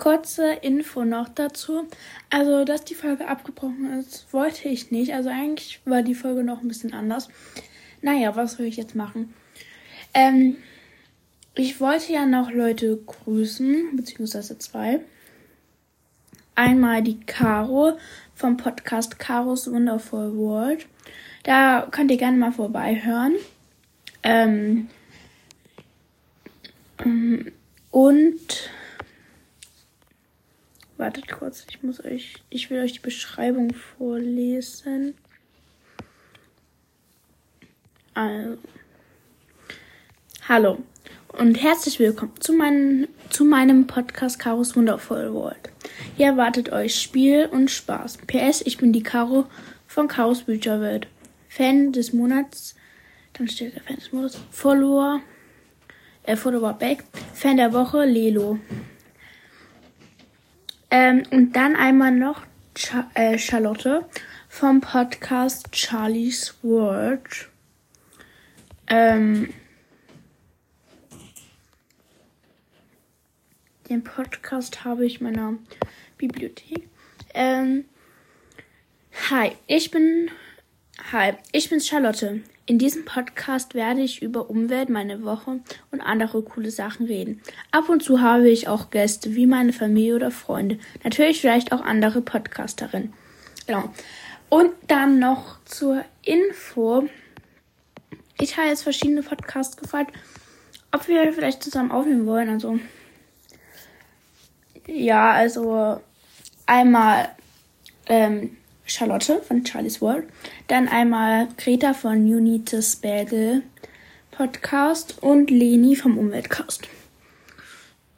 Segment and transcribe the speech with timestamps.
[0.00, 1.86] kurze Info noch dazu.
[2.30, 5.12] Also, dass die Folge abgebrochen ist, wollte ich nicht.
[5.12, 7.28] Also eigentlich war die Folge noch ein bisschen anders.
[8.00, 9.34] Naja, was soll ich jetzt machen?
[10.14, 10.56] Ähm,
[11.54, 15.00] ich wollte ja noch Leute grüßen, beziehungsweise zwei.
[16.54, 17.98] Einmal die Caro
[18.34, 20.86] vom Podcast Caros Wonderful World.
[21.42, 23.34] Da könnt ihr gerne mal vorbeihören.
[24.22, 24.88] Ähm,
[27.90, 28.69] und
[31.00, 35.14] wartet kurz, ich muss euch, ich will euch die Beschreibung vorlesen.
[38.12, 38.58] Also,
[40.46, 40.78] hallo
[41.38, 45.70] und herzlich willkommen zu, mein, zu meinem Podcast Karos Wundervoll World.
[46.18, 48.18] Hier erwartet euch Spiel und Spaß.
[48.26, 49.46] PS, ich bin die Caro
[49.86, 51.08] von Karos Bücherwelt.
[51.48, 52.76] Fan des Monats,
[53.32, 55.20] dann steht der Fan des Monats, Follower,
[56.24, 58.58] äh, Follower Back, Fan der Woche, Lelo.
[60.90, 62.42] Ähm, und dann einmal noch
[62.74, 64.04] Ch äh, Charlotte
[64.48, 67.48] vom Podcast Charlie's World.
[68.88, 69.52] Ähm,
[73.88, 75.54] den Podcast habe ich in meiner
[76.16, 76.88] Bibliothek.
[77.34, 77.84] Ähm,
[79.30, 80.30] hi, ich bin
[81.08, 82.40] Hi, ich bin Charlotte.
[82.66, 85.58] In diesem Podcast werde ich über Umwelt, meine Woche
[85.90, 87.42] und andere coole Sachen reden.
[87.72, 90.78] Ab und zu habe ich auch Gäste, wie meine Familie oder Freunde.
[91.02, 93.12] Natürlich vielleicht auch andere Podcasterinnen.
[93.66, 93.92] Genau.
[94.50, 97.08] Und dann noch zur Info.
[98.40, 100.14] Ich habe jetzt verschiedene Podcasts gefragt,
[100.92, 102.50] ob wir vielleicht zusammen aufnehmen wollen.
[102.50, 102.78] Also,
[104.86, 106.00] ja, also
[106.66, 107.30] einmal
[108.06, 108.56] ähm,
[108.90, 110.28] Charlotte von Charlie's World.
[110.66, 113.62] Dann einmal Greta von Unitas Bagel
[114.30, 116.88] Podcast und Leni vom Umweltcast.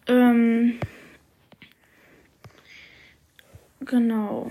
[0.06, 0.78] Ähm,
[3.81, 4.50] genau.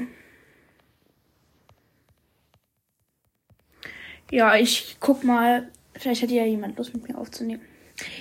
[4.30, 5.70] Ja, ich guck mal.
[5.96, 7.62] Vielleicht hat ja jemand Lust mit mir aufzunehmen.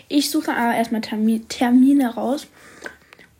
[0.08, 2.46] Ich suche aber erstmal Termine raus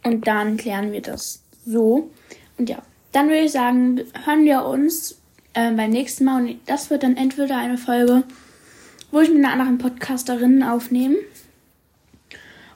[0.03, 2.11] und dann klären wir das so.
[2.57, 2.83] Und ja,
[3.13, 5.21] dann würde ich sagen, hören wir uns
[5.55, 6.43] äh, beim nächsten Mal.
[6.43, 8.23] Und das wird dann entweder eine Folge,
[9.11, 11.17] wo ich mit einer anderen Podcasterin aufnehme.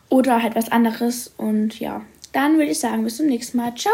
[0.09, 1.33] Oder halt was anderes.
[1.37, 2.03] Und ja,
[2.33, 3.75] dann würde ich sagen, bis zum nächsten Mal.
[3.75, 3.93] Ciao!